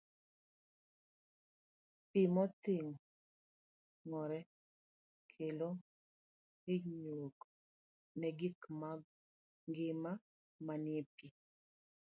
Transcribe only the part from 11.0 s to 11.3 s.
pi.